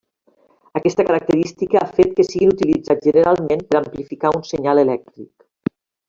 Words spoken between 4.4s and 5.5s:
senyal elèctric.